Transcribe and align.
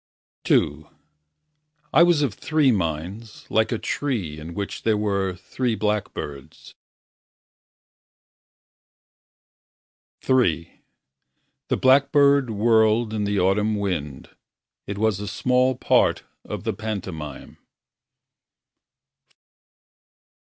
II 0.49 0.87
I 1.93 2.01
was 2.01 2.23
of 2.23 2.33
three 2.33 2.71
minds 2.71 3.45
Like 3.51 3.71
a 3.71 3.77
tree 3.77 4.39
In 4.39 4.55
which 4.55 4.81
there 4.81 4.97
are 4.99 5.35
three 5.35 5.75
blackbirds. 5.75 6.73
III 10.27 10.81
The 11.67 11.77
blackbird 11.77 12.49
whirled 12.49 13.13
in 13.13 13.25
the 13.25 13.39
autumn 13.39 13.75
wind 13.75 14.31
It 14.87 14.97
was 14.97 15.19
a 15.19 15.27
small 15.27 15.75
part 15.75 16.23
of 16.43 16.63
the 16.63 16.73
pantomime. 16.73 17.59